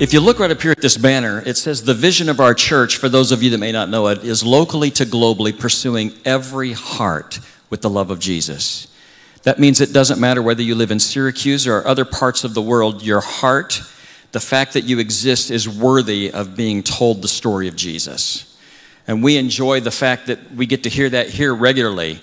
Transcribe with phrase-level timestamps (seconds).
[0.00, 2.54] If you look right up here at this banner, it says the vision of our
[2.54, 6.12] church, for those of you that may not know it, is locally to globally pursuing
[6.24, 8.86] every heart with the love of Jesus.
[9.42, 12.62] That means it doesn't matter whether you live in Syracuse or other parts of the
[12.62, 13.82] world, your heart,
[14.30, 18.56] the fact that you exist, is worthy of being told the story of Jesus.
[19.08, 22.20] And we enjoy the fact that we get to hear that here regularly.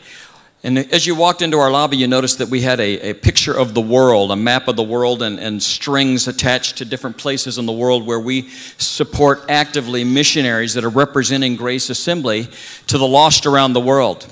[0.65, 3.53] And as you walked into our lobby, you noticed that we had a, a picture
[3.53, 7.59] of the world, a map of the world, and, and strings attached to different places
[7.59, 12.47] in the world where we support actively missionaries that are representing Grace Assembly
[12.87, 14.23] to the lost around the world.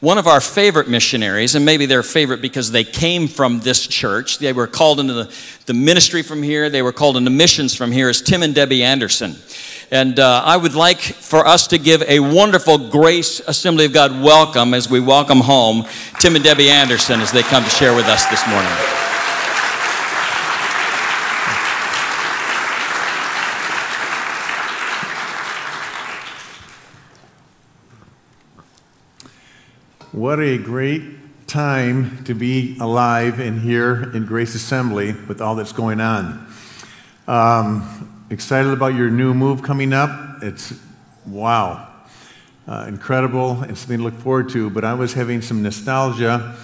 [0.00, 4.38] One of our favorite missionaries, and maybe they're favorite because they came from this church,
[4.38, 5.34] they were called into the,
[5.66, 8.82] the ministry from here, they were called into missions from here, is Tim and Debbie
[8.82, 9.36] Anderson.
[9.92, 14.22] And uh, I would like for us to give a wonderful Grace Assembly of God
[14.22, 15.84] welcome as we welcome home
[16.18, 18.72] Tim and Debbie Anderson as they come to share with us this morning.
[30.12, 35.72] What a great time to be alive and here in Grace Assembly with all that's
[35.72, 36.46] going on.
[37.28, 40.42] Um, excited about your new move coming up.
[40.42, 40.72] It's
[41.26, 41.86] wow,
[42.66, 44.70] uh, incredible, and something to look forward to.
[44.70, 46.56] But I was having some nostalgia,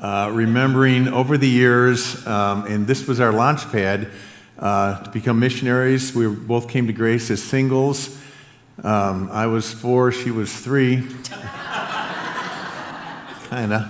[0.00, 4.08] uh, remembering over the years, um, and this was our launch pad
[4.58, 6.14] uh, to become missionaries.
[6.14, 8.18] We both came to grace as singles.
[8.82, 11.06] Um, I was four, she was three,
[13.50, 13.86] kind of,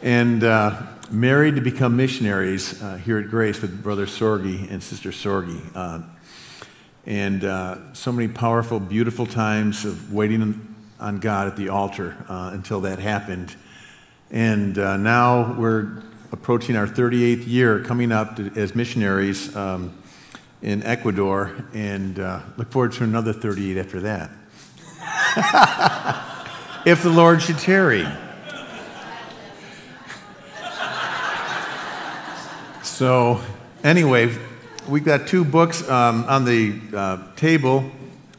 [0.00, 5.10] and uh, married to become missionaries uh, here at Grace with Brother Sorgi and Sister
[5.10, 5.60] Sorgi.
[5.74, 6.02] Uh,
[7.06, 12.50] and uh, so many powerful, beautiful times of waiting on God at the altar uh,
[12.52, 13.56] until that happened.
[14.30, 19.96] And uh, now we're approaching our 38th year coming up to, as missionaries um,
[20.62, 24.30] in Ecuador, and uh, look forward to another 38 after that.
[26.86, 28.06] if the Lord should tarry.
[32.82, 33.40] So,
[33.82, 34.36] anyway,
[34.88, 37.90] we've got two books um, on the uh, table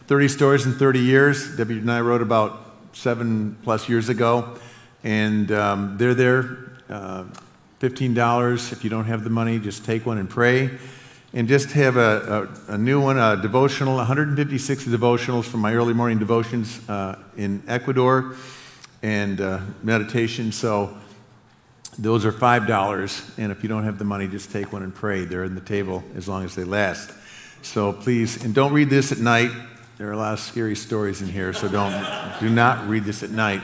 [0.08, 1.56] 30 Stories in 30 Years.
[1.56, 2.60] Debbie and I wrote about
[2.94, 4.58] seven plus years ago.
[5.04, 6.58] And um, they're there.
[6.90, 7.26] Uh,
[7.80, 8.72] $15.
[8.72, 10.70] If you don't have the money, just take one and pray.
[11.34, 15.94] And just have a, a, a new one, a devotional, 156 devotionals from my early
[15.94, 18.36] morning devotions uh, in Ecuador
[19.02, 20.52] and uh, meditation.
[20.52, 20.98] So
[21.98, 25.26] those are $5, and if you don't have the money, just take one and pray.
[25.26, 27.12] They're in the table as long as they last.
[27.62, 29.52] So please, and don't read this at night.
[29.98, 31.94] There are a lot of scary stories in here, so don't,
[32.40, 33.62] do not read this at night.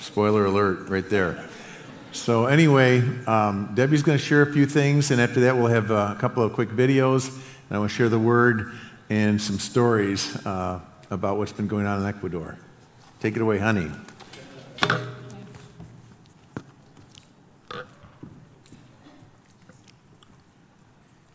[0.00, 1.44] Spoiler alert right there.
[2.12, 5.90] So, anyway, um, Debbie's going to share a few things, and after that, we'll have
[5.90, 7.28] a couple of quick videos.
[7.68, 8.72] And I to share the word
[9.10, 12.56] and some stories uh, about what's been going on in Ecuador.
[13.20, 13.90] Take it away, honey.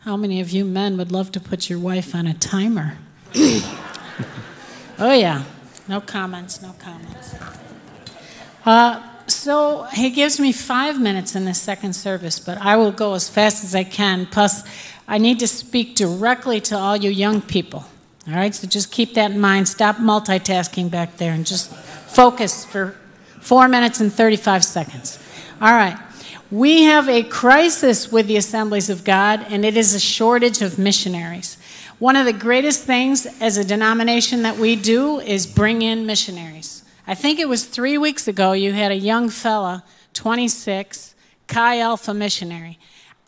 [0.03, 2.97] How many of you men would love to put your wife on a timer?
[3.35, 5.43] oh, yeah.
[5.87, 7.35] No comments, no comments.
[8.65, 13.13] Uh, so he gives me five minutes in the second service, but I will go
[13.13, 14.25] as fast as I can.
[14.25, 14.63] Plus,
[15.07, 17.85] I need to speak directly to all you young people.
[18.27, 19.67] All right, so just keep that in mind.
[19.67, 22.95] Stop multitasking back there and just focus for
[23.39, 25.19] four minutes and 35 seconds.
[25.61, 25.97] All right.
[26.51, 30.77] We have a crisis with the assemblies of God, and it is a shortage of
[30.77, 31.57] missionaries.
[31.97, 36.83] One of the greatest things as a denomination that we do is bring in missionaries.
[37.07, 41.15] I think it was three weeks ago you had a young fella, 26,
[41.47, 42.77] Chi Alpha missionary.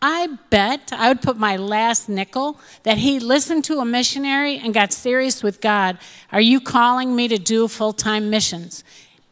[0.02, 4.74] I bet I would put my last nickel that he listened to a missionary and
[4.74, 5.98] got serious with God.
[6.34, 8.84] Are you calling me to do full time missions?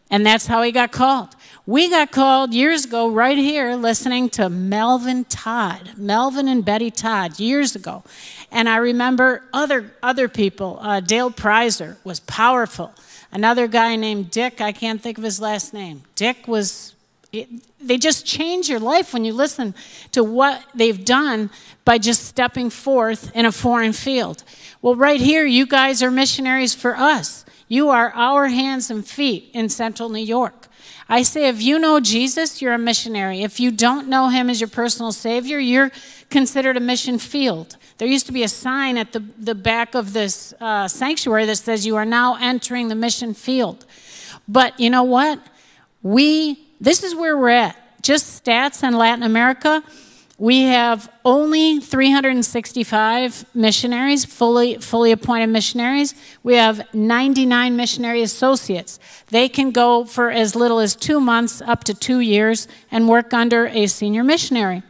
[0.09, 1.35] And that's how he got called.
[1.67, 7.39] We got called years ago right here listening to Melvin Todd, Melvin and Betty Todd
[7.39, 8.03] years ago.
[8.51, 10.79] And I remember other, other people.
[10.81, 12.91] Uh, Dale Prizer was powerful.
[13.31, 16.01] Another guy named Dick, I can't think of his last name.
[16.15, 16.95] Dick was,
[17.31, 17.47] it,
[17.79, 19.75] they just change your life when you listen
[20.13, 21.51] to what they've done
[21.85, 24.43] by just stepping forth in a foreign field.
[24.81, 27.45] Well, right here, you guys are missionaries for us.
[27.67, 30.67] You are our hands and feet in central New York.
[31.11, 33.41] I say, if you know Jesus, you're a missionary.
[33.43, 35.91] If you don't know him as your personal Savior, you're
[36.29, 37.75] considered a mission field.
[37.97, 41.57] There used to be a sign at the, the back of this uh, sanctuary that
[41.57, 43.85] says, You are now entering the mission field.
[44.47, 45.45] But you know what?
[46.01, 47.75] We, this is where we're at.
[48.01, 49.83] Just stats in Latin America.
[50.41, 56.15] We have only 365 missionaries, fully, fully appointed missionaries.
[56.41, 58.99] We have 99 missionary associates.
[59.27, 63.35] They can go for as little as two months up to two years and work
[63.35, 64.81] under a senior missionary.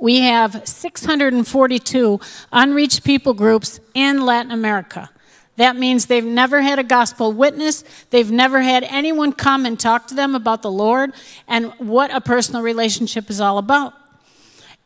[0.00, 2.20] We have 642
[2.50, 5.10] unreached people groups in Latin America.
[5.58, 7.84] That means they've never had a gospel witness.
[8.10, 11.12] They've never had anyone come and talk to them about the Lord
[11.46, 13.94] and what a personal relationship is all about.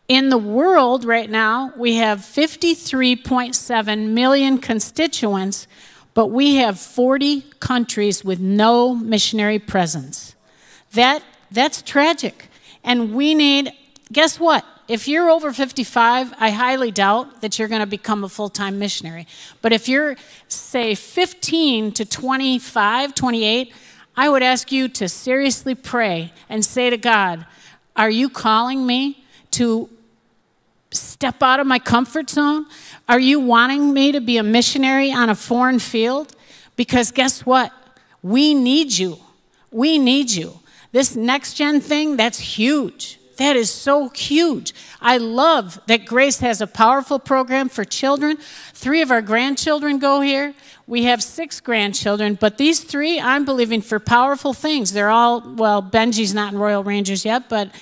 [0.06, 5.67] In the world right now, we have 53.7 million constituents,
[6.12, 10.35] but we have 40 countries with no missionary presence.
[10.93, 12.51] That, that's tragic.
[12.83, 13.73] And we need,
[14.12, 14.65] guess what?
[14.89, 18.79] If you're over 55, I highly doubt that you're going to become a full time
[18.79, 19.27] missionary.
[19.62, 20.17] But if you're,
[20.49, 23.73] say, 15 to 25, 28,
[24.19, 27.47] I would ask you to seriously pray and say to God,
[27.97, 29.89] Are you calling me to
[30.94, 32.67] step out of my comfort zone?
[33.08, 36.35] Are you wanting me to be a missionary on a foreign field?
[36.76, 37.73] Because guess what?
[38.23, 39.19] We need you.
[39.70, 40.61] We need you.
[40.93, 43.19] This next gen thing, that's huge.
[43.37, 44.73] That is so huge.
[45.00, 48.37] I love that Grace has a powerful program for children.
[48.73, 50.55] Three of our grandchildren go here.
[50.87, 54.93] We have six grandchildren, but these three, I'm believing for powerful things.
[54.93, 57.75] They're all, well, Benji's not in Royal Rangers yet, but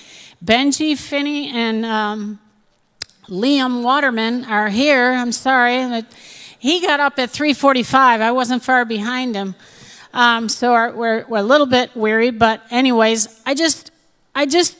[0.43, 2.39] Benji, Finney, and um,
[3.27, 5.13] Liam Waterman are here.
[5.13, 6.03] I'm sorry.
[6.59, 8.21] He got up at 3:45.
[8.21, 9.55] I wasn't far behind him,
[10.13, 12.31] um, so our, we're, we're a little bit weary.
[12.31, 13.91] But anyways, I just
[14.35, 14.77] I just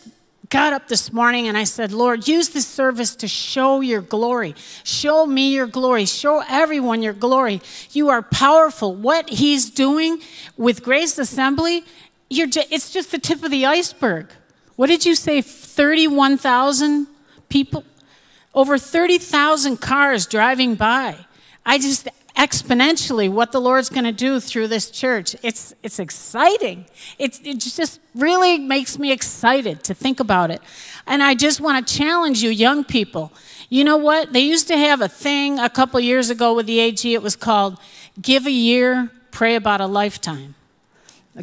[0.49, 4.55] got up this morning and I said, Lord, use this service to show your glory.
[4.83, 6.05] Show me your glory.
[6.05, 7.59] Show everyone your glory.
[7.91, 8.93] You are powerful.
[8.93, 10.21] What He's doing
[10.55, 11.83] with Grace Assembly,
[12.29, 14.27] it's just the tip of the iceberg.
[14.75, 15.41] What did you say?
[15.41, 17.07] 31,000
[17.49, 17.83] people?
[18.53, 21.17] Over 30,000 cars driving by.
[21.65, 25.35] I just exponentially what the Lord's going to do through this church.
[25.43, 26.85] It's, it's exciting.
[27.19, 30.61] It's, it just really makes me excited to think about it.
[31.05, 33.31] And I just want to challenge you, young people.
[33.69, 34.33] You know what?
[34.33, 37.13] They used to have a thing a couple years ago with the AG.
[37.13, 37.79] It was called
[38.21, 40.55] Give a Year, Pray About a Lifetime.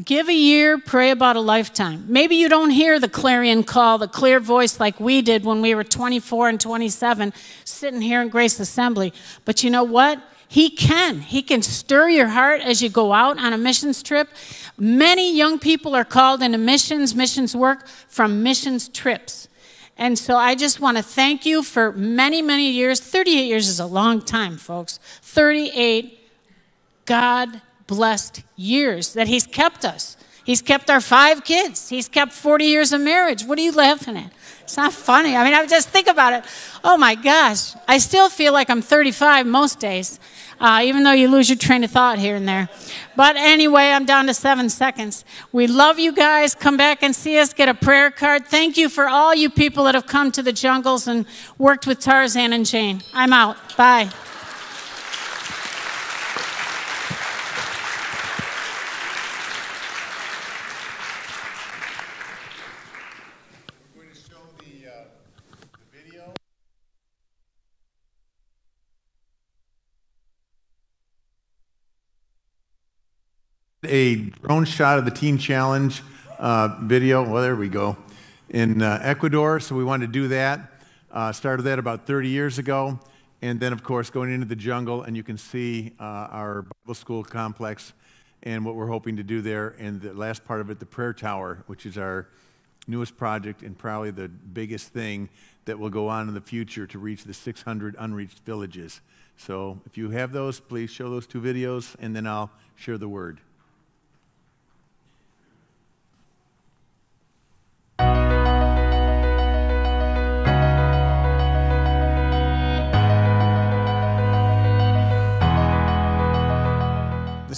[0.04, 2.04] Give a year, pray about a lifetime.
[2.06, 5.74] Maybe you don't hear the clarion call, the clear voice like we did when we
[5.74, 7.32] were 24 and 27,
[7.64, 9.12] sitting here in Grace Assembly.
[9.44, 10.22] But you know what?
[10.46, 11.20] He can.
[11.20, 14.28] He can stir your heart as you go out on a missions trip.
[14.78, 19.48] Many young people are called into missions, missions work from missions trips.
[19.96, 23.00] And so I just want to thank you for many, many years.
[23.00, 25.00] 38 years is a long time, folks.
[25.22, 26.16] 38.
[27.06, 27.60] God
[27.90, 30.16] blessed years that He's kept us.
[30.44, 31.88] He's kept our five kids.
[31.90, 33.44] He's kept 40 years of marriage.
[33.44, 34.32] What are you laughing at?
[34.62, 35.36] It's not funny.
[35.36, 36.44] I mean, I just think about it.
[36.82, 37.74] Oh my gosh.
[37.86, 40.18] I still feel like I'm 35 most days,
[40.60, 42.68] uh, even though you lose your train of thought here and there.
[43.16, 45.24] But anyway, I'm down to seven seconds.
[45.52, 46.54] We love you guys.
[46.54, 47.52] Come back and see us.
[47.52, 48.46] Get a prayer card.
[48.46, 51.26] Thank you for all you people that have come to the jungles and
[51.58, 53.02] worked with Tarzan and Jane.
[53.12, 53.56] I'm out.
[53.76, 54.10] Bye.
[73.84, 76.02] A drone shot of the Teen Challenge
[76.38, 77.22] uh, video.
[77.22, 77.96] Well, there we go.
[78.50, 80.70] In uh, Ecuador, so we wanted to do that.
[81.10, 83.00] Uh, started that about 30 years ago.
[83.40, 86.94] And then, of course, going into the jungle, and you can see uh, our Bible
[86.94, 87.94] school complex
[88.42, 89.74] and what we're hoping to do there.
[89.78, 92.28] And the last part of it, the prayer tower, which is our
[92.86, 95.30] newest project and probably the biggest thing
[95.64, 99.00] that will go on in the future to reach the 600 unreached villages.
[99.38, 103.08] So if you have those, please show those two videos, and then I'll share the
[103.08, 103.40] word.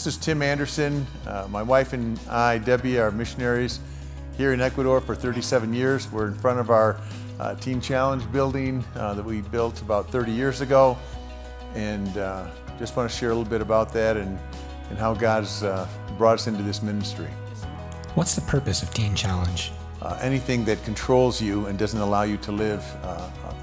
[0.03, 1.07] This is Tim Anderson.
[1.29, 3.79] Uh, my wife and I, Debbie, are missionaries
[4.37, 6.11] here in Ecuador for 37 years.
[6.11, 6.97] We're in front of our
[7.39, 10.99] uh, Teen Challenge building uh, that we built about 30 years ago.
[11.77, 14.41] And uh, just want to share a little bit about that and,
[14.91, 15.87] and how God's uh,
[16.19, 17.29] brought us into this ministry.
[18.17, 19.71] What's the purpose of Teen Challenge?
[20.01, 22.83] Uh, anything that controls you and doesn't allow you to live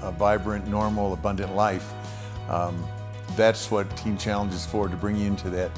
[0.00, 1.92] a vibrant, normal, abundant life.
[2.48, 2.82] Um,
[3.36, 5.70] that's what Teen Challenge is for, to bring you into that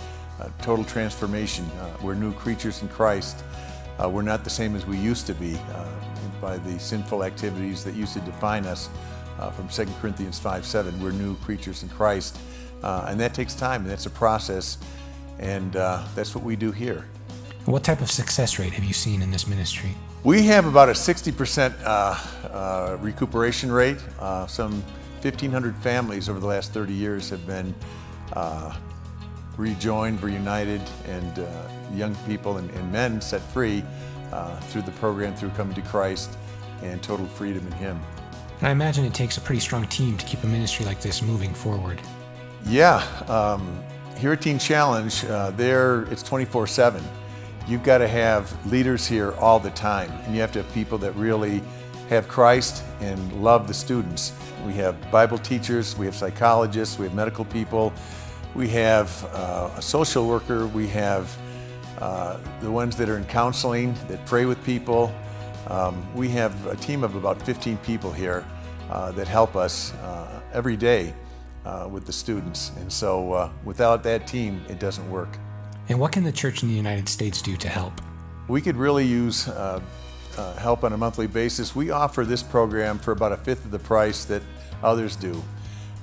[0.60, 1.64] total transformation.
[1.80, 3.44] Uh, we're new creatures in Christ.
[4.02, 5.54] Uh, we're not the same as we used to be.
[5.54, 5.88] Uh,
[6.42, 8.90] by the sinful activities that used to define us
[9.38, 11.00] uh, from 2 Corinthians 5 7.
[11.00, 12.38] We're new creatures in Christ.
[12.82, 14.76] Uh, and that takes time, and that's a process.
[15.38, 17.06] And uh, that's what we do here.
[17.64, 19.90] What type of success rate have you seen in this ministry?
[20.24, 23.98] We have about a 60% uh, uh, recuperation rate.
[24.18, 24.82] Uh, some
[25.22, 27.72] 1,500 families over the last 30 years have been
[28.32, 28.76] uh,
[29.56, 31.46] rejoined, reunited, and uh,
[31.94, 33.84] young people and, and, men set free
[34.32, 36.36] uh, through the program, through coming to Christ
[36.82, 38.00] and total freedom in Him.
[38.62, 41.52] I imagine it takes a pretty strong team to keep a ministry like this moving
[41.52, 42.00] forward.
[42.66, 43.04] Yeah.
[43.28, 43.82] Um,
[44.18, 47.02] here at Teen Challenge, uh, there it's 24 7.
[47.66, 50.98] You've got to have leaders here all the time, and you have to have people
[50.98, 51.62] that really
[52.08, 54.32] have Christ and love the students.
[54.66, 57.92] We have Bible teachers, we have psychologists, we have medical people,
[58.54, 61.36] we have uh, a social worker, we have
[61.98, 65.14] uh, the ones that are in counseling that pray with people.
[65.68, 68.44] Um, we have a team of about 15 people here
[68.90, 71.14] uh, that help us uh, every day
[71.64, 72.72] uh, with the students.
[72.80, 75.28] And so uh, without that team, it doesn't work.
[75.88, 77.92] And what can the church in the United States do to help?
[78.48, 79.80] We could really use uh,
[80.58, 81.74] help on a monthly basis.
[81.74, 84.42] We offer this program for about a fifth of the price that
[84.82, 85.42] others do.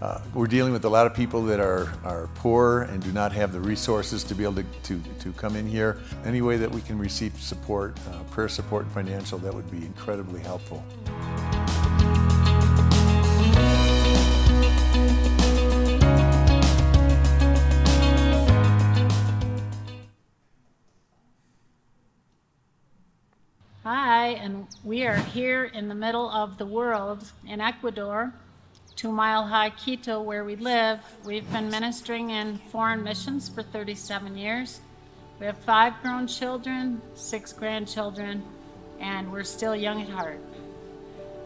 [0.02, 3.34] Uh, we're dealing with a lot of people that are, are poor and do not
[3.34, 6.00] have the resources to be able to, to, to come in here.
[6.24, 9.86] Any way that we can receive support, uh, prayer support and financial, that would be
[9.86, 10.82] incredibly helpful.
[23.84, 28.34] Hi, and we are here in the middle of the world in Ecuador,
[29.00, 31.00] two mile high Quito, where we live.
[31.24, 34.82] We've been ministering in foreign missions for 37 years.
[35.40, 38.44] We have five grown children, six grandchildren,
[39.00, 40.42] and we're still young at heart.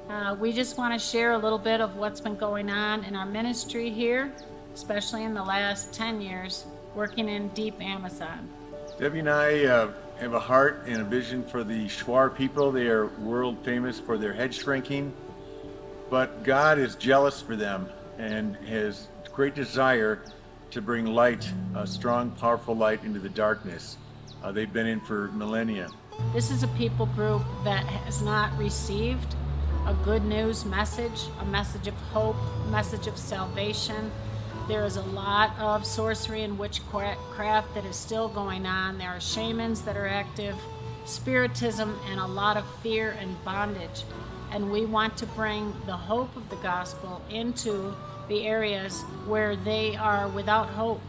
[0.09, 3.15] Uh, we just want to share a little bit of what's been going on in
[3.15, 4.33] our ministry here,
[4.73, 8.49] especially in the last 10 years, working in deep Amazon.
[8.97, 12.71] Debbie and I uh, have a heart and a vision for the Shuar people.
[12.71, 15.13] They are world famous for their head shrinking,
[16.09, 20.21] but God is jealous for them and has great desire
[20.71, 23.97] to bring light, a strong, powerful light into the darkness
[24.43, 25.89] uh, they've been in for millennia.
[26.33, 29.35] This is a people group that has not received
[29.87, 34.11] a good news message, a message of hope, a message of salvation,
[34.67, 38.97] there is a lot of sorcery and witchcraft that is still going on.
[38.97, 40.55] There are shamans that are active,
[41.03, 44.05] spiritism, and a lot of fear and bondage.
[44.53, 47.93] And we want to bring the hope of the gospel into
[48.29, 51.01] the areas where they are without hope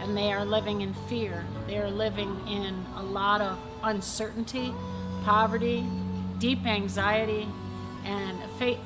[0.00, 1.46] and they are living in fear.
[1.68, 4.74] They are living in a lot of uncertainty,
[5.24, 5.86] poverty,
[6.40, 7.48] deep anxiety,
[8.04, 8.36] and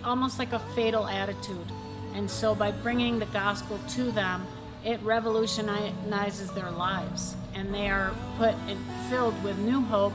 [0.05, 1.73] almost like a fatal attitude.
[2.15, 4.47] And so by bringing the gospel to them,
[4.85, 7.35] it revolutionizes their lives.
[7.55, 8.79] And they are put and
[9.09, 10.13] filled with new hope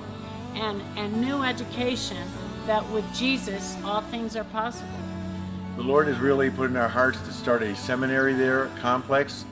[0.54, 2.28] and, and new education
[2.68, 5.00] that with Jesus, all things are possible.
[5.76, 9.46] The Lord has really put in our hearts to start a seminary there, complex,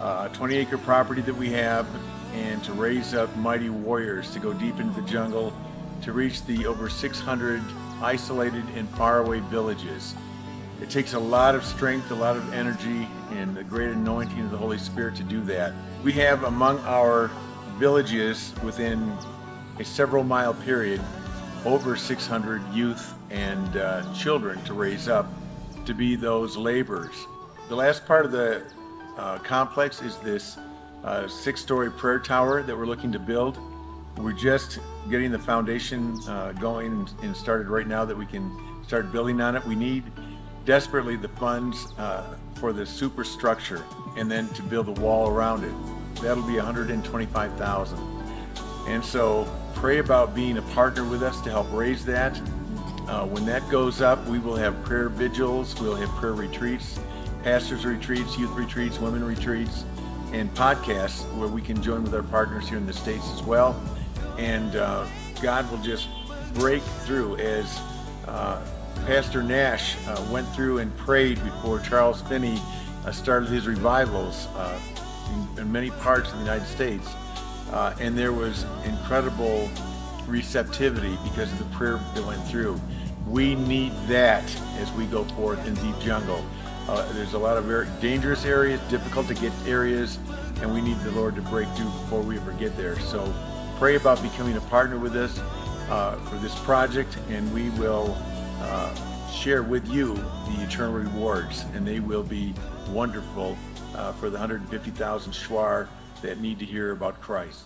[0.00, 1.86] uh, a 20 acre property that we have,
[2.34, 5.52] and to raise up mighty warriors to go deep into the jungle
[6.02, 7.62] to reach the over 600
[8.02, 10.14] isolated and faraway villages
[10.80, 14.50] it takes a lot of strength, a lot of energy, and the great anointing of
[14.50, 15.74] the Holy Spirit to do that.
[16.02, 17.30] We have among our
[17.78, 19.14] villages within
[19.78, 21.02] a several mile period
[21.64, 25.26] over 600 youth and uh, children to raise up
[25.84, 27.26] to be those laborers.
[27.68, 28.64] The last part of the
[29.16, 30.56] uh, complex is this
[31.04, 33.58] uh, six story prayer tower that we're looking to build.
[34.16, 39.12] We're just getting the foundation uh, going and started right now that we can start
[39.12, 39.64] building on it.
[39.64, 40.04] We need
[40.64, 43.84] desperately the funds uh, for the superstructure
[44.16, 45.72] and then to build a wall around it.
[46.22, 47.98] That'll be 125,000.
[48.86, 52.38] And so pray about being a partner with us to help raise that.
[53.08, 56.98] Uh, when that goes up, we will have prayer vigils, we'll have prayer retreats,
[57.42, 59.84] pastors retreats, youth retreats, women retreats,
[60.32, 63.80] and podcasts where we can join with our partners here in the States as well.
[64.38, 65.06] And uh,
[65.42, 66.08] God will just
[66.54, 67.80] break through as
[68.28, 68.64] uh,
[69.06, 72.60] Pastor Nash uh, went through and prayed before Charles Finney
[73.04, 74.78] uh, started his revivals uh,
[75.32, 77.08] in, in, many parts of the United States.
[77.72, 79.68] Uh, and there was incredible
[80.26, 82.80] receptivity because of the prayer that went through.
[83.26, 84.44] We need that
[84.78, 86.44] as we go forth in deep jungle.
[86.88, 90.18] Uh, there's a lot of very dangerous areas, difficult to get areas,
[90.60, 92.98] and we need the Lord to break through before we ever get there.
[93.00, 93.32] So
[93.78, 95.38] pray about becoming a partner with us.
[95.90, 98.16] uh, for this project, and we will
[98.60, 98.94] uh,
[99.30, 102.54] share with you the eternal rewards, and they will be
[102.90, 103.56] wonderful
[103.94, 105.88] uh, for the 150,000 Shuar
[106.22, 107.64] that need to hear about Christ.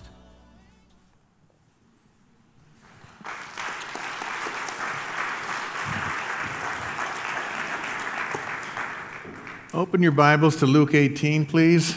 [9.72, 11.96] Open your Bibles to Luke 18, please.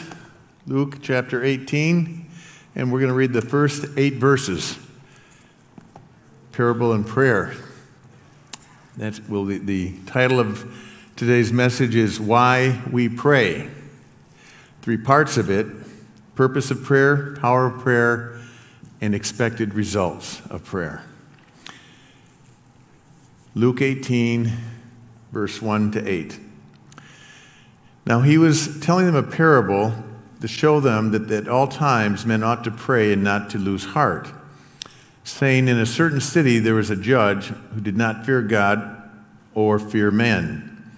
[0.66, 2.28] Luke chapter 18,
[2.74, 4.76] and we're going to read the first eight verses.
[6.50, 7.54] Parable and prayer.
[8.96, 10.68] That's well, the, the title of
[11.14, 13.70] today's message is Why We Pray.
[14.82, 15.66] Three parts of it
[16.38, 18.38] purpose of prayer, power of prayer,
[19.00, 21.02] and expected results of prayer.
[23.56, 24.52] Luke 18,
[25.32, 26.38] verse 1 to 8.
[28.06, 29.92] Now he was telling them a parable
[30.40, 33.86] to show them that at all times men ought to pray and not to lose
[33.86, 34.28] heart,
[35.24, 39.10] saying, In a certain city there was a judge who did not fear God
[39.54, 40.92] or fear men.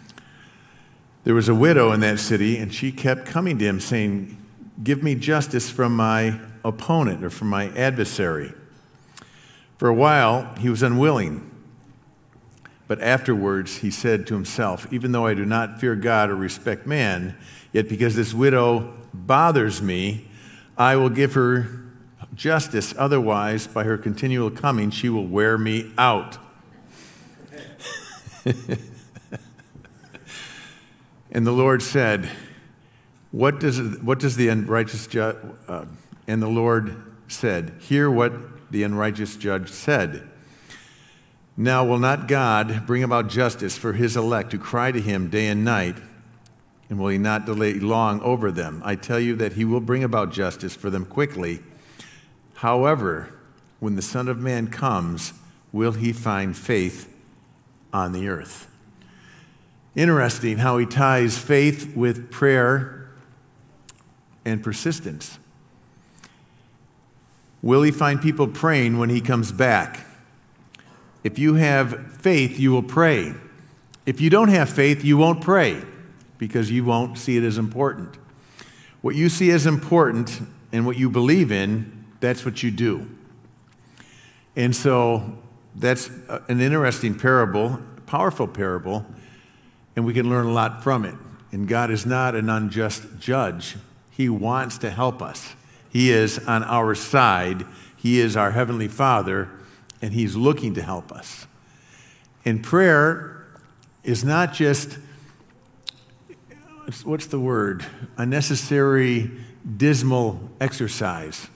[1.25, 4.37] There was a widow in that city, and she kept coming to him, saying,
[4.83, 8.53] Give me justice from my opponent or from my adversary.
[9.79, 11.47] For a while he was unwilling.
[12.87, 16.87] But afterwards he said to himself, Even though I do not fear God or respect
[16.87, 17.37] man,
[17.73, 20.27] yet because this widow bothers me,
[20.77, 21.85] I will give her
[22.35, 22.95] justice.
[22.97, 26.39] Otherwise, by her continual coming, she will wear me out.
[31.31, 32.29] and the Lord said,
[33.31, 35.37] What does, what does the unrighteous judge,
[35.69, 35.85] uh,
[36.27, 38.33] and the Lord said, Hear what
[38.71, 40.29] the unrighteous judge said.
[41.57, 45.49] Now, will not God bring about justice for his elect who cry to him day
[45.49, 45.97] and night?
[46.89, 48.83] And will he not delay long over them?
[48.85, 51.61] I tell you that he will bring about justice for them quickly.
[52.55, 53.39] However,
[53.79, 55.33] when the Son of Man comes,
[55.73, 57.13] will he find faith
[57.93, 58.69] on the earth?
[59.95, 63.00] Interesting how he ties faith with prayer
[64.45, 65.39] and persistence.
[67.63, 70.07] Will he find people praying when he comes back?
[71.23, 73.35] If you have faith, you will pray.
[74.07, 75.83] If you don't have faith, you won't pray
[76.39, 78.17] because you won't see it as important.
[79.03, 80.41] What you see as important
[80.73, 83.09] and what you believe in, that's what you do.
[84.57, 85.39] And so
[85.75, 86.11] that's
[86.49, 89.05] an interesting parable, powerful parable,
[89.97, 91.15] and we can learn a lot from it.
[91.53, 93.77] And God is not an unjust judge.
[94.21, 95.55] He wants to help us.
[95.89, 97.65] He is on our side.
[97.97, 99.49] He is our Heavenly Father,
[100.03, 101.47] and He's looking to help us.
[102.45, 103.47] And prayer
[104.05, 104.99] is not just,
[107.03, 107.87] what's the word?
[108.19, 109.31] A necessary,
[109.79, 111.47] dismal exercise.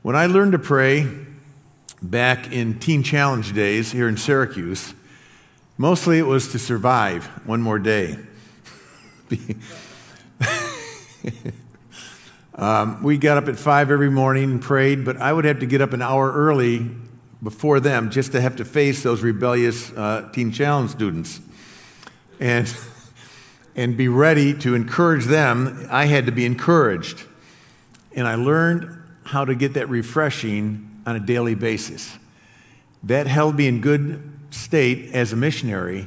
[0.00, 1.06] When I learned to pray
[2.00, 4.94] back in Teen Challenge days here in Syracuse,
[5.76, 8.16] mostly it was to survive one more day.
[12.54, 15.66] um, we got up at five every morning and prayed, but I would have to
[15.66, 16.90] get up an hour early
[17.42, 21.40] before them just to have to face those rebellious uh, Teen Challenge students
[22.38, 22.72] and,
[23.76, 25.86] and be ready to encourage them.
[25.90, 27.24] I had to be encouraged.
[28.14, 32.18] And I learned how to get that refreshing on a daily basis.
[33.02, 36.06] That held me in good state as a missionary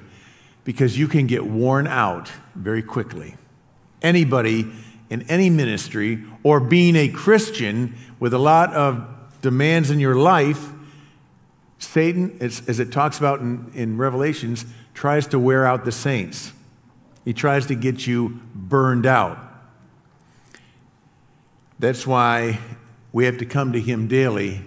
[0.64, 3.36] because you can get worn out very quickly.
[4.02, 4.72] Anybody
[5.10, 9.08] in any ministry or being a Christian with a lot of
[9.42, 10.72] demands in your life
[11.78, 16.52] Satan, as, it talks about in, in Revelations, tries to wear out the saints.
[17.24, 19.38] He tries to get you burned out.
[21.80, 22.60] That's why
[23.12, 24.62] we have to come to Him daily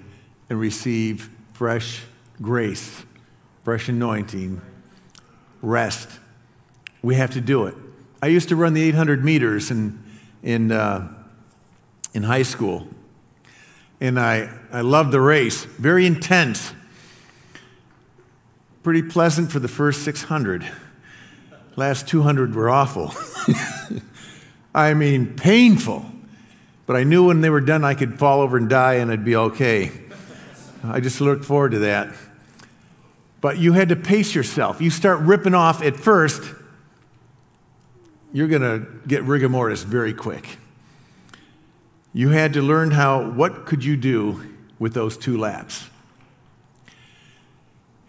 [0.51, 2.03] and receive fresh
[2.41, 3.05] grace,
[3.65, 4.61] fresh anointing,
[5.63, 6.09] rest.
[7.03, 7.75] We have to do it.
[8.23, 10.03] I used to run the 800 meters in,
[10.43, 11.09] in, uh,
[12.15, 12.87] in high school,
[14.01, 15.65] and I, I loved the race.
[15.65, 16.73] Very intense
[18.89, 20.67] pretty pleasant for the first 600.
[21.77, 23.13] Last 200 were awful.
[24.75, 26.07] I mean, painful.
[26.87, 29.27] But I knew when they were done, I could fall over and die and I'd
[29.27, 29.93] be okay.
[30.83, 32.15] I just looked forward to that.
[33.43, 34.81] But you had to pace yourself.
[34.81, 36.43] You start ripping off at first,
[38.33, 40.59] you're going to get rigor mortis very quick.
[42.13, 45.89] You had to learn how, what could you do with those two laps?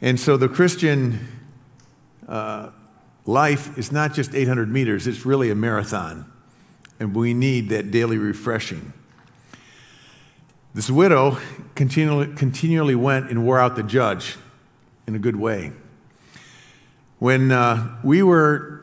[0.02, 1.28] And so the Christian
[2.28, 2.70] uh,
[3.26, 6.32] life is not just 800 meters, it's really a marathon.
[7.00, 8.94] And we need that daily refreshing.
[10.74, 11.38] This widow
[11.76, 14.38] continually, continually went and wore out the judge
[15.08, 15.72] in a good way.
[17.18, 18.79] When uh, we were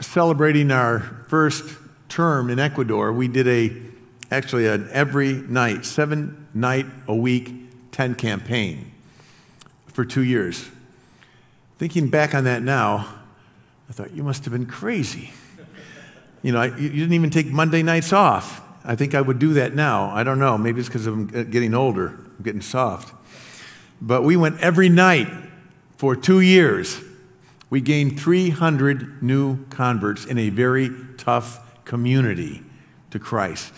[0.00, 1.64] celebrating our first
[2.08, 3.72] term in Ecuador, we did a
[4.30, 7.52] actually an every night, seven night a week
[7.92, 8.92] tent campaign
[9.86, 10.68] for two years.
[11.78, 13.14] Thinking back on that now,
[13.88, 15.32] I thought you must have been crazy.
[16.42, 18.62] You know, I, you didn't even take Monday nights off.
[18.84, 20.10] I think I would do that now.
[20.10, 20.56] I don't know.
[20.56, 23.12] Maybe it's because I'm uh, getting older, I'm getting soft.
[24.00, 25.28] But we went every night
[25.96, 27.00] for two years.
[27.68, 32.62] We gained 300 new converts in a very tough community
[33.10, 33.72] to Christ.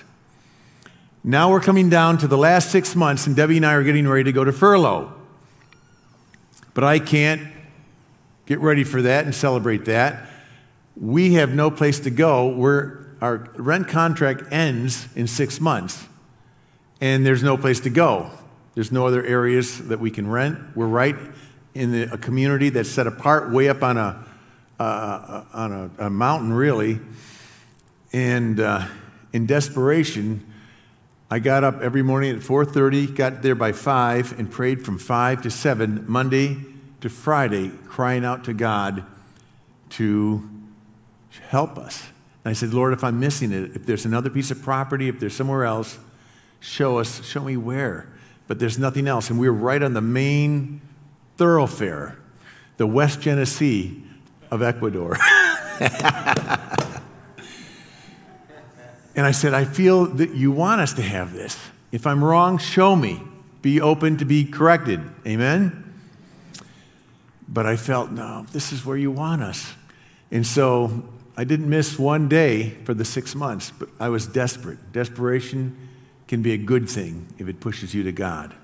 [1.24, 4.06] Now we're coming down to the last six months, and Debbie and I are getting
[4.06, 5.12] ready to go to furlough.
[6.74, 7.42] But I can't
[8.46, 10.28] get ready for that and celebrate that.
[10.96, 12.48] We have no place to go.
[12.48, 16.06] We're, our rent contract ends in six months,
[17.00, 18.30] and there's no place to go.
[18.74, 20.76] There's no other areas that we can rent.
[20.76, 21.16] We're right
[21.74, 24.24] in the, a community that's set apart, way up on a,
[24.78, 27.00] uh, on a, a, mountain, really.
[28.12, 28.86] And uh,
[29.32, 30.44] in desperation,
[31.30, 35.42] I got up every morning at 4:30, got there by 5 and prayed from 5
[35.42, 36.56] to 7 Monday
[37.00, 39.04] to Friday crying out to God
[39.90, 40.48] to
[41.48, 42.04] help us.
[42.44, 45.20] And I said, "Lord, if I'm missing it, if there's another piece of property, if
[45.20, 45.98] there's somewhere else,
[46.60, 48.06] show us, show me where."
[48.46, 50.80] But there's nothing else and we were right on the main
[51.38, 52.18] thoroughfare,
[52.76, 54.04] the West Genesee
[54.50, 55.16] of Ecuador.
[59.16, 61.58] And I said, I feel that you want us to have this.
[61.90, 63.20] If I'm wrong, show me.
[63.62, 65.00] Be open to be corrected.
[65.26, 65.92] Amen?
[67.48, 69.74] But I felt, no, this is where you want us.
[70.30, 71.02] And so
[71.36, 74.92] I didn't miss one day for the six months, but I was desperate.
[74.92, 75.76] Desperation
[76.28, 78.54] can be a good thing if it pushes you to God.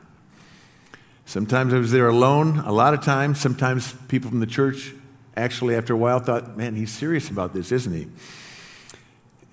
[1.26, 3.40] Sometimes I was there alone, a lot of times.
[3.40, 4.94] Sometimes people from the church
[5.36, 8.06] actually, after a while, thought, man, he's serious about this, isn't he?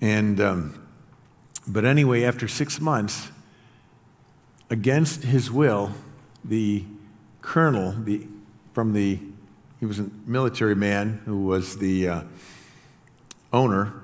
[0.00, 0.82] And um,
[1.66, 3.30] but anyway, after six months,
[4.68, 5.92] against his will,
[6.44, 6.84] the
[7.40, 8.26] colonel the,
[8.72, 9.18] from the,
[9.78, 12.22] he was a military man who was the uh,
[13.52, 13.94] owner,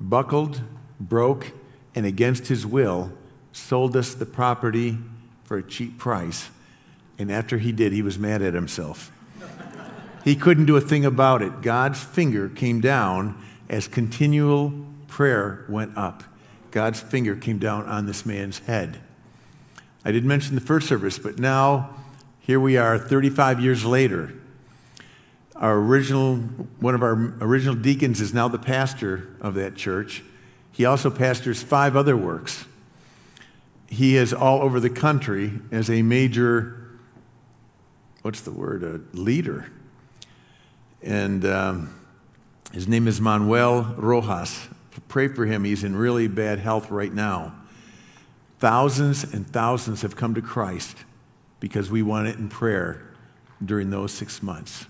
[0.00, 0.60] buckled,
[1.00, 1.52] broke,
[1.94, 3.12] and against his will,
[3.52, 4.98] sold us the property
[5.44, 6.50] for a cheap price.
[7.18, 9.12] And after he did, he was mad at himself.
[10.24, 11.62] he couldn't do a thing about it.
[11.62, 14.72] God's finger came down as continual
[15.08, 16.24] prayer went up.
[16.70, 19.00] God's finger came down on this man's head.
[20.04, 21.90] I did mention the first service, but now
[22.40, 24.32] here we are 35 years later.
[25.54, 26.36] Our original,
[26.80, 30.24] one of our original deacons is now the pastor of that church.
[30.72, 32.64] He also pastors five other works.
[33.86, 36.81] He is all over the country as a major,
[38.22, 39.70] what's the word, a leader.
[41.02, 42.00] And um,
[42.72, 44.68] his name is Manuel Rojas.
[45.08, 45.64] Pray for him.
[45.64, 47.54] He's in really bad health right now.
[48.58, 50.96] Thousands and thousands have come to Christ
[51.60, 53.02] because we went it in prayer
[53.64, 54.86] during those six months.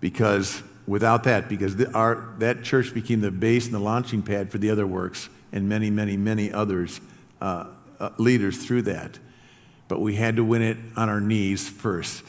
[0.00, 4.50] Because without that, because the, our, that church became the base and the launching pad
[4.50, 7.00] for the other works and many, many, many others,
[7.40, 7.66] uh,
[7.98, 9.18] uh, leaders through that.
[9.88, 12.24] But we had to win it on our knees first.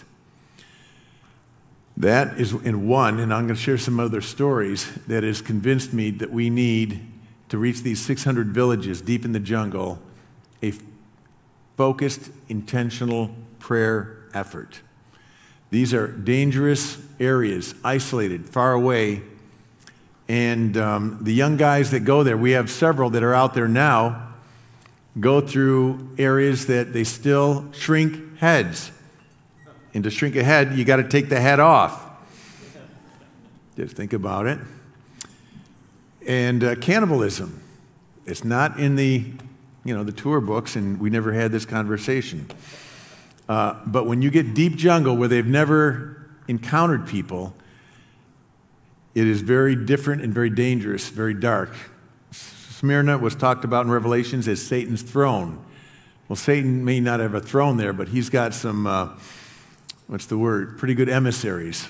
[1.96, 5.94] That is in one, and I'm going to share some other stories that has convinced
[5.94, 7.02] me that we need
[7.50, 10.00] to reach these 600 villages deep in the jungle
[10.64, 10.74] a
[11.78, 14.80] focused, intentional prayer effort.
[15.70, 19.22] These are dangerous areas, isolated, far away.
[20.28, 23.68] And um, the young guys that go there, we have several that are out there
[23.68, 24.33] now,
[25.20, 28.92] go through areas that they still shrink heads.
[29.94, 32.04] And to shrink a head, you got to take the head off.
[33.76, 34.60] Just think about it.
[36.28, 37.62] And uh, cannibalism.
[38.26, 39.26] It's not in the,
[39.84, 42.50] you know, the tour books, and we never had this conversation.
[43.50, 47.54] Uh, but when you get deep jungle where they've never encountered people,
[49.14, 51.72] it is very different and very dangerous, very dark.
[52.84, 55.64] Smyrna was talked about in Revelations as Satan's throne.
[56.28, 58.86] Well, Satan may not have a throne there, but he's got some.
[58.86, 59.08] Uh,
[60.08, 60.78] what's the word?
[60.78, 61.88] Pretty good emissaries.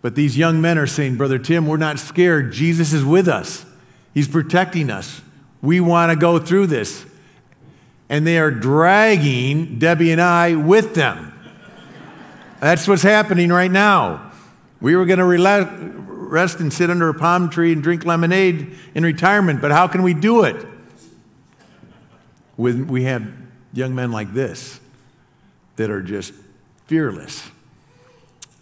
[0.00, 2.52] But these young men are saying, Brother Tim, we're not scared.
[2.52, 3.66] Jesus is with us,
[4.14, 5.22] He's protecting us.
[5.60, 7.04] We want to go through this.
[8.08, 11.32] And they are dragging Debbie and I with them.
[12.60, 14.30] That's what's happening right now.
[14.80, 15.24] We were going to
[16.28, 20.02] rest and sit under a palm tree and drink lemonade in retirement, but how can
[20.02, 20.66] we do it?
[22.56, 23.26] When we have
[23.72, 24.80] young men like this
[25.76, 26.32] that are just
[26.86, 27.50] fearless.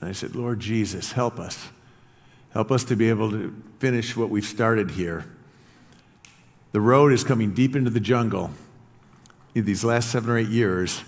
[0.00, 1.68] And I said, Lord Jesus, help us.
[2.52, 5.24] Help us to be able to finish what we've started here.
[6.72, 8.50] The road is coming deep into the jungle
[9.54, 11.02] in these last seven or eight years,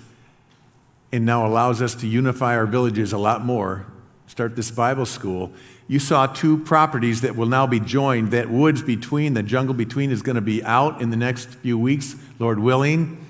[1.10, 3.86] and now allows us to unify our villages a lot more,
[4.26, 5.52] start this Bible school.
[5.86, 8.30] You saw two properties that will now be joined.
[8.30, 11.78] That woods between, the jungle between, is going to be out in the next few
[11.78, 13.24] weeks, Lord willing,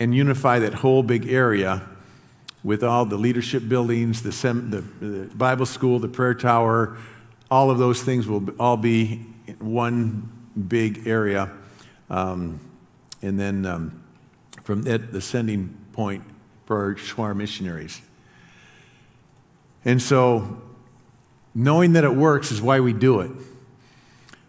[0.00, 1.82] and unify that whole big area
[2.64, 6.96] with all the leadership buildings, the, sem- the, the Bible school, the prayer tower,
[7.50, 9.24] all of those things will all be
[9.58, 10.28] one
[10.68, 11.50] big area.
[12.10, 12.60] Um,
[13.22, 14.02] and then um,
[14.64, 16.24] from that, the sending point
[16.66, 18.00] for our Shuar missionaries.
[19.84, 20.60] And so,
[21.54, 23.30] knowing that it works is why we do it.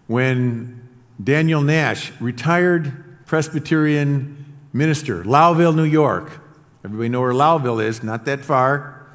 [0.08, 0.88] When
[1.24, 6.40] Daniel Nash, retired Presbyterian minister, Lowville, New York,
[6.84, 9.08] everybody know where Lowville is, not that far.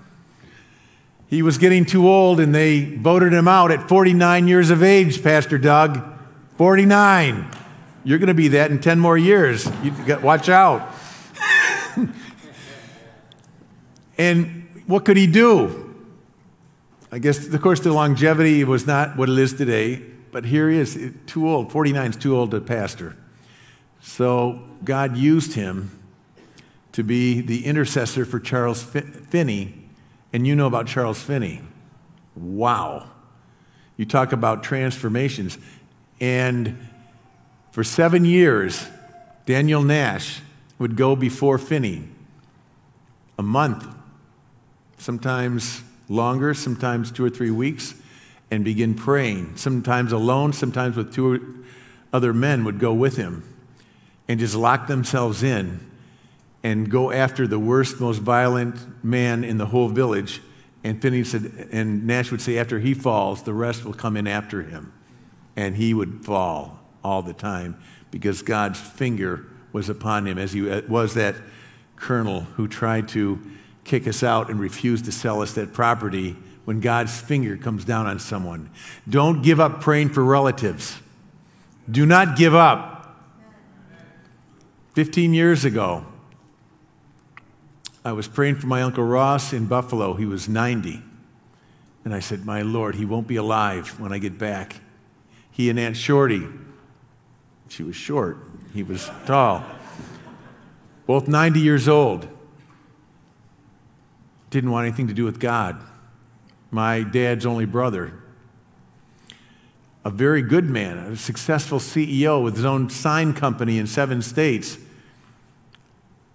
[1.26, 5.22] He was getting too old and they voted him out at 49 years of age,
[5.22, 6.02] Pastor Doug.
[6.58, 7.50] 49.
[8.04, 9.68] You're going to be that in 10 more years.
[9.82, 10.94] You got, watch out.
[14.18, 15.83] and what could he do?
[17.14, 20.78] I guess, of course, the longevity was not what it is today, but here he
[20.78, 21.70] is, eh, too old.
[21.70, 23.14] 49 is too old to pastor.
[24.02, 25.96] So God used him
[26.90, 29.74] to be the intercessor for Charles Finney
[30.32, 31.60] and you know about Charles Finney.
[32.34, 33.08] Wow.
[33.96, 35.56] You talk about transformations.
[36.20, 36.88] And
[37.70, 38.88] for seven years,
[39.46, 40.40] Daniel Nash
[40.80, 42.08] would go before Finney
[43.38, 43.86] a month,
[44.98, 47.94] sometimes longer, sometimes two or three weeks,
[48.50, 49.56] and begin praying.
[49.56, 51.64] Sometimes alone, sometimes with two
[52.12, 53.42] other men would go with him
[54.28, 55.90] and just lock themselves in
[56.62, 60.40] and go after the worst, most violent man in the whole village.
[60.82, 64.26] And Finney said, and Nash would say, after he falls, the rest will come in
[64.26, 64.92] after him.
[65.56, 67.76] And he would fall all the time
[68.10, 71.34] because God's finger was upon him, as he was that
[71.96, 73.40] colonel who tried to
[73.84, 78.06] kick us out and refuse to sell us that property when God's finger comes down
[78.06, 78.70] on someone.
[79.08, 80.98] Don't give up praying for relatives.
[81.90, 82.92] Do not give up.
[84.94, 86.06] 15 years ago,
[88.04, 90.14] I was praying for my Uncle Ross in Buffalo.
[90.14, 91.02] He was 90.
[92.04, 94.80] And I said, My Lord, he won't be alive when I get back.
[95.50, 96.46] He and Aunt Shorty,
[97.68, 98.38] she was short,
[98.72, 99.64] he was tall,
[101.06, 102.28] both 90 years old.
[104.54, 105.82] Didn't want anything to do with God.
[106.70, 108.12] My dad's only brother.
[110.04, 114.78] A very good man, a successful CEO with his own sign company in seven states,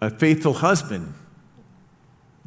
[0.02, 1.14] a faithful husband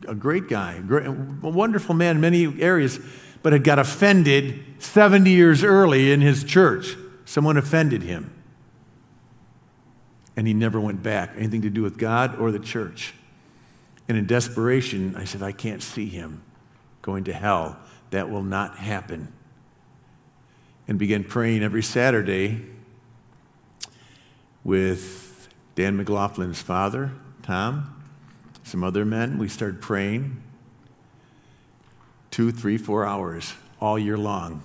[0.07, 1.11] a great guy, a,
[1.49, 3.01] wonderful man in many areas,
[3.43, 6.97] but had got offended 70 years early in his church.
[7.25, 8.31] Someone offended him.
[10.37, 13.15] And he never went back, anything to do with God or the church.
[14.09, 16.43] And in desperation, I said, I can't see him
[17.03, 17.79] going to hell.
[18.11, 19.33] That will not happen.
[20.89, 22.61] And began praying every Saturday
[24.65, 27.13] with Dan McLaughlin's father,
[27.43, 28.03] Tom,
[28.63, 29.39] some other men.
[29.39, 30.43] We started praying
[32.31, 34.63] two, three, four hours all year long.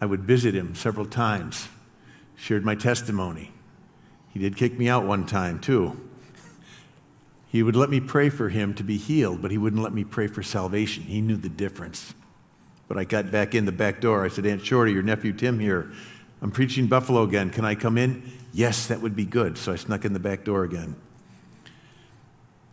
[0.00, 1.68] I would visit him several times,
[2.36, 3.52] shared my testimony.
[4.32, 6.09] He did kick me out one time, too.
[7.50, 10.04] He would let me pray for him to be healed, but he wouldn't let me
[10.04, 11.02] pray for salvation.
[11.02, 12.14] He knew the difference.
[12.86, 14.24] But I got back in the back door.
[14.24, 15.90] I said, Aunt Shorty, your nephew Tim here.
[16.40, 17.50] I'm preaching Buffalo again.
[17.50, 18.22] Can I come in?
[18.52, 19.58] Yes, that would be good.
[19.58, 20.94] So I snuck in the back door again.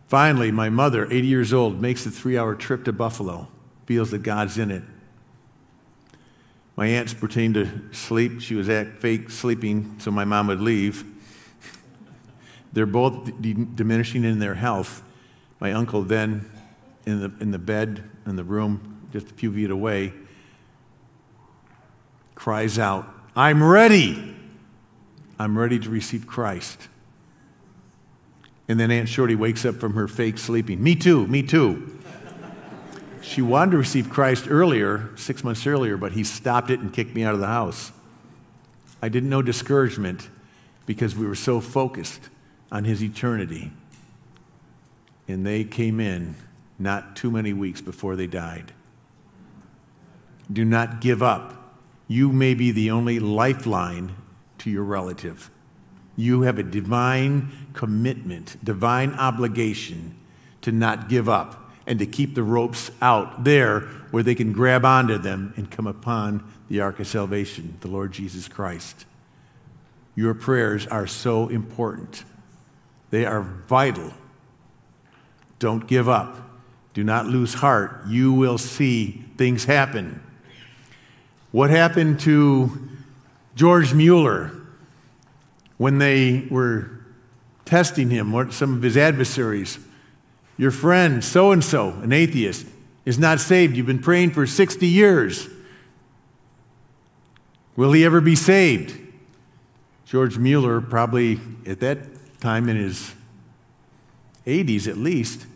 [0.06, 3.48] Finally, my mother, 80 years old, makes the three hour trip to Buffalo,
[3.84, 4.84] feels that God's in it.
[6.76, 8.40] My aunts pretend to sleep.
[8.40, 11.04] She was at fake sleeping so my mom would leave.
[12.72, 15.02] They're both d- diminishing in their health.
[15.60, 16.50] My uncle then
[17.06, 20.12] in the, in the bed in the room just a few feet away
[22.34, 24.36] cries out, I'm ready.
[25.38, 26.88] I'm ready to receive Christ.
[28.68, 30.82] And then Aunt Shorty wakes up from her fake sleeping.
[30.82, 31.98] Me too, me too.
[33.22, 37.14] She wanted to receive Christ earlier, six months earlier, but he stopped it and kicked
[37.14, 37.92] me out of the house.
[39.02, 40.28] I didn't know discouragement
[40.86, 42.28] because we were so focused
[42.70, 43.70] on his eternity.
[45.26, 46.36] And they came in
[46.78, 48.72] not too many weeks before they died.
[50.50, 51.54] Do not give up.
[52.06, 54.14] You may be the only lifeline
[54.58, 55.50] to your relative.
[56.16, 60.16] You have a divine commitment, divine obligation
[60.62, 64.84] to not give up and to keep the ropes out there where they can grab
[64.84, 69.06] onto them and come upon the ark of salvation, the Lord Jesus Christ.
[70.14, 72.24] Your prayers are so important.
[73.10, 74.12] They are vital.
[75.58, 76.36] Don't give up.
[76.94, 78.06] Do not lose heart.
[78.06, 80.22] You will see things happen.
[81.50, 82.88] What happened to
[83.54, 84.52] George Mueller
[85.76, 86.90] when they were
[87.64, 89.78] testing him, what some of his adversaries?
[90.56, 92.66] Your friend, so and so, an atheist,
[93.04, 93.76] is not saved.
[93.76, 95.48] You've been praying for 60 years.
[97.76, 98.98] Will he ever be saved?
[100.04, 101.98] George Mueller, probably at that
[102.40, 103.14] time in his
[104.46, 105.46] 80s at least,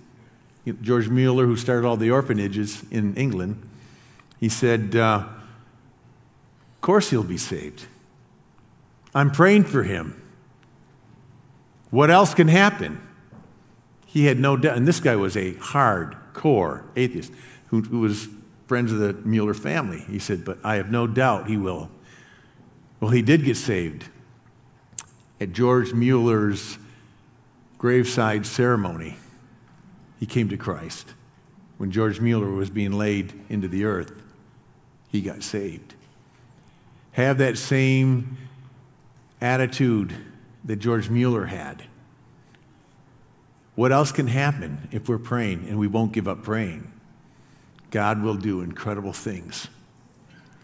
[0.81, 3.61] George Mueller, who started all the orphanages in England,
[4.39, 7.87] he said, uh, Of course he'll be saved.
[9.15, 10.21] I'm praying for him.
[11.91, 13.01] What else can happen?
[14.07, 17.33] He had no doubt, and this guy was a hardcore atheist
[17.69, 18.29] who, who was
[18.67, 20.01] friends of the Mueller family.
[20.01, 21.91] He said, But I have no doubt he will.
[23.01, 24.09] Well, he did get saved
[25.43, 26.79] at George Mueller's
[27.77, 29.17] graveside ceremony,
[30.21, 31.15] he came to Christ.
[31.79, 34.23] When George Mueller was being laid into the earth,
[35.09, 35.95] he got saved.
[37.13, 38.39] Have that same
[39.41, 40.15] attitude
[40.65, 41.83] that George Mueller had.
[43.75, 46.93] What else can happen if we're praying and we won't give up praying?
[47.91, 49.67] God will do incredible things.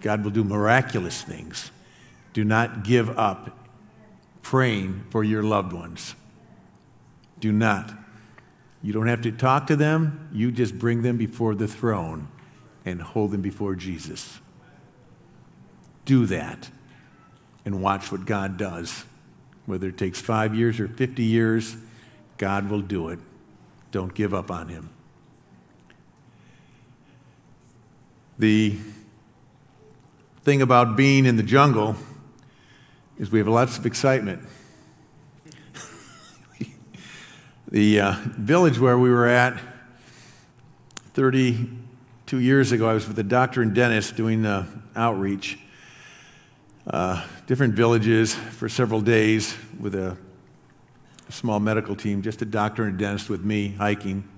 [0.02, 1.72] God will do miraculous things.
[2.32, 3.67] Do not give up
[4.42, 6.14] praying for your loved ones.
[7.40, 7.92] Do not.
[8.82, 12.28] You don't have to talk to them, you just bring them before the throne
[12.84, 14.38] and hold them before Jesus.
[16.04, 16.70] Do that
[17.64, 19.04] and watch what God does.
[19.66, 21.76] Whether it takes five years or 50 years,
[22.38, 23.18] God will do it.
[23.90, 24.90] Don't give up on Him.
[28.38, 28.78] The
[30.42, 31.96] thing about being in the jungle
[33.18, 34.40] is we have lots of excitement.
[37.68, 39.60] the uh, village where we were at
[41.14, 45.58] 32 years ago, I was with a doctor and dentist doing uh, outreach,
[46.86, 50.16] uh, different villages for several days with a,
[51.28, 54.28] a small medical team, just a doctor and a dentist with me hiking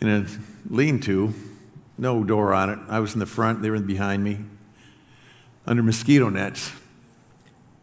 [0.00, 0.26] in a
[0.68, 1.32] lean to,
[1.96, 2.78] no door on it.
[2.88, 4.38] I was in the front, they were behind me,
[5.64, 6.72] under mosquito nets.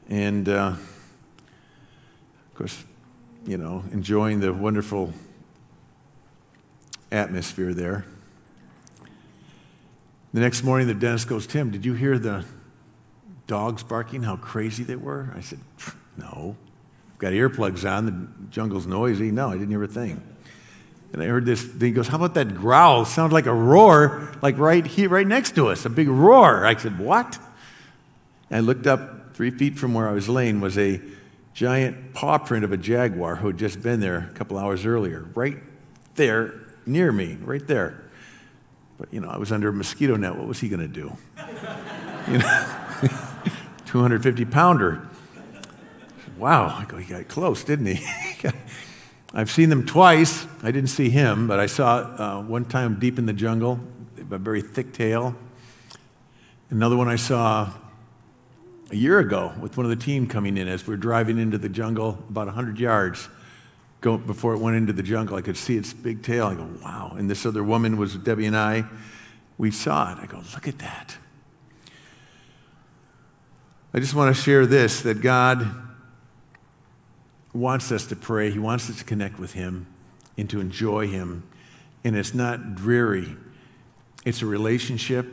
[0.09, 2.83] And uh, of course,
[3.45, 5.13] you know, enjoying the wonderful
[7.11, 8.05] atmosphere there.
[10.33, 12.45] The next morning, the dentist goes, Tim, did you hear the
[13.47, 15.33] dogs barking, how crazy they were?
[15.35, 15.59] I said,
[16.17, 16.55] No.
[17.13, 19.31] I've got earplugs on, the jungle's noisy.
[19.31, 20.21] No, I didn't hear a thing.
[21.13, 21.67] And I heard this.
[21.79, 23.03] He goes, How about that growl?
[23.03, 26.65] It sounded like a roar, like right here, right next to us, a big roar.
[26.65, 27.39] I said, What?
[28.51, 30.99] I looked up three feet from where I was laying was a
[31.53, 35.29] giant paw print of a jaguar who had just been there a couple hours earlier,
[35.35, 35.59] right
[36.15, 36.55] there
[36.87, 38.03] near me, right there.
[38.97, 40.35] But, you know, I was under a mosquito net.
[40.35, 41.15] What was he going to do?
[42.31, 42.63] you know,
[43.85, 45.07] 250 pounder.
[46.39, 48.49] Wow, I go, he got close, didn't he?
[49.35, 50.47] I've seen them twice.
[50.63, 53.79] I didn't see him, but I saw uh, one time deep in the jungle,
[54.31, 55.35] a very thick tail.
[56.71, 57.71] Another one I saw
[58.89, 61.57] a year ago with one of the team coming in as we are driving into
[61.57, 63.27] the jungle about 100 yards
[64.01, 65.35] go, before it went into the jungle.
[65.35, 66.47] I could see its big tail.
[66.47, 67.15] I go, wow.
[67.17, 68.85] And this other woman was Debbie and I.
[69.57, 70.19] We saw it.
[70.19, 71.17] I go, look at that.
[73.93, 75.67] I just want to share this that God
[77.53, 79.87] wants us to pray, He wants us to connect with Him
[80.37, 81.43] and to enjoy Him.
[82.03, 83.35] And it's not dreary,
[84.23, 85.25] it's a relationship,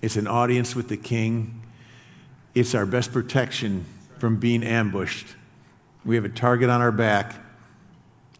[0.00, 1.62] it's an audience with the King.
[2.58, 3.84] It's our best protection
[4.18, 5.28] from being ambushed.
[6.04, 7.36] We have a target on our back.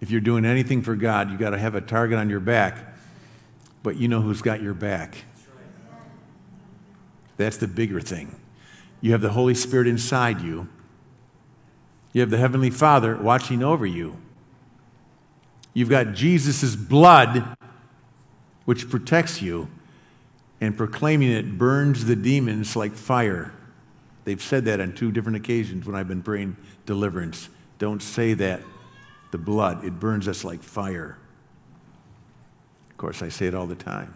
[0.00, 2.78] If you're doing anything for God, you've got to have a target on your back,
[3.84, 5.18] but you know who's got your back.
[7.36, 8.34] That's the bigger thing.
[9.00, 10.66] You have the Holy Spirit inside you,
[12.12, 14.16] you have the Heavenly Father watching over you.
[15.74, 17.56] You've got Jesus' blood,
[18.64, 19.68] which protects you,
[20.60, 23.52] and proclaiming it burns the demons like fire.
[24.28, 27.48] They've said that on two different occasions when I've been praying deliverance.
[27.78, 28.60] Don't say that.
[29.30, 31.16] The blood, it burns us like fire.
[32.90, 34.14] Of course, I say it all the time.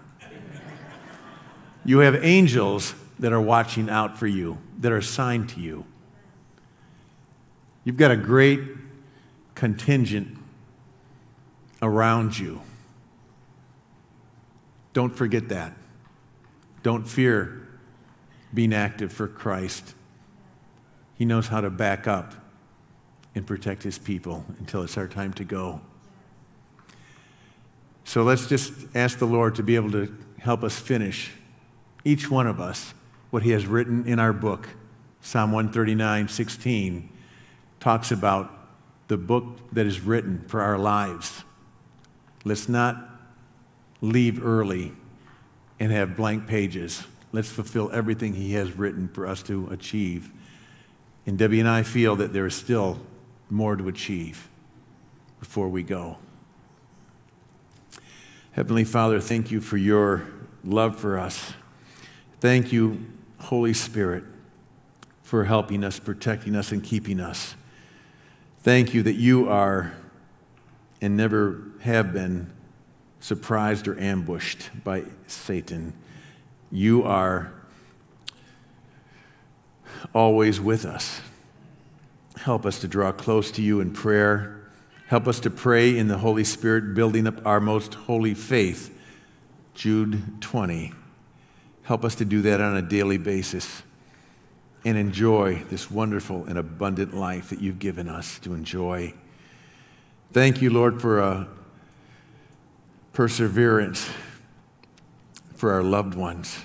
[1.86, 5.86] You have angels that are watching out for you, that are assigned to you.
[7.82, 8.60] You've got a great
[9.54, 10.36] contingent
[11.80, 12.60] around you.
[14.92, 15.74] Don't forget that.
[16.82, 17.66] Don't fear
[18.52, 19.94] being active for Christ.
[21.22, 22.34] He knows how to back up
[23.36, 25.80] and protect his people until it's our time to go.
[28.02, 31.30] So let's just ask the Lord to be able to help us finish,
[32.04, 32.92] each one of us,
[33.30, 34.70] what he has written in our book.
[35.20, 37.08] Psalm 139, 16
[37.78, 38.52] talks about
[39.06, 41.44] the book that is written for our lives.
[42.44, 42.96] Let's not
[44.00, 44.90] leave early
[45.78, 47.04] and have blank pages.
[47.30, 50.32] Let's fulfill everything he has written for us to achieve.
[51.26, 53.00] And Debbie and I feel that there is still
[53.48, 54.48] more to achieve
[55.38, 56.18] before we go.
[58.52, 60.26] Heavenly Father, thank you for your
[60.64, 61.54] love for us.
[62.40, 63.06] Thank you,
[63.38, 64.24] Holy Spirit,
[65.22, 67.54] for helping us, protecting us, and keeping us.
[68.60, 69.94] Thank you that you are
[71.00, 72.52] and never have been
[73.20, 75.94] surprised or ambushed by Satan.
[76.70, 77.52] You are
[80.14, 81.20] always with us.
[82.36, 84.60] Help us to draw close to you in prayer.
[85.06, 88.98] Help us to pray in the Holy Spirit, building up our most holy faith.
[89.74, 90.92] Jude 20.
[91.84, 93.82] Help us to do that on a daily basis
[94.84, 99.14] and enjoy this wonderful and abundant life that you've given us to enjoy.
[100.32, 101.48] Thank you, Lord, for a
[103.12, 104.08] perseverance
[105.54, 106.58] for our loved ones,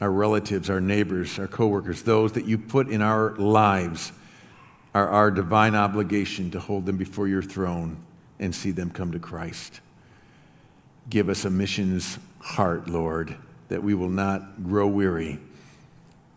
[0.00, 4.12] our relatives, our neighbors, our coworkers, those that you put in our lives
[4.94, 7.98] are our divine obligation to hold them before your throne
[8.38, 9.80] and see them come to Christ.
[11.08, 13.36] Give us a missions heart, Lord,
[13.68, 15.38] that we will not grow weary.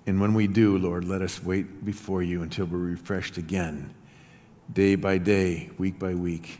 [0.05, 3.93] And when we do, Lord, let us wait before you until we're refreshed again,
[4.71, 6.59] day by day, week by week,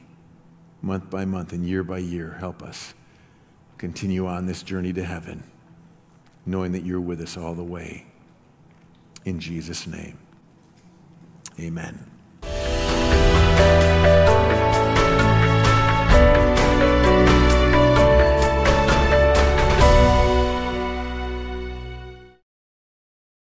[0.82, 2.38] month by month, and year by year.
[2.40, 2.94] Help us
[3.78, 5.44] continue on this journey to heaven,
[6.46, 8.06] knowing that you're with us all the way.
[9.26, 10.18] In Jesus' name.
[11.60, 12.19] Amen.